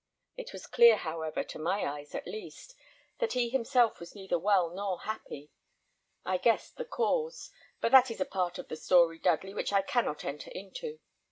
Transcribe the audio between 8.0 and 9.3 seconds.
is a part of the story,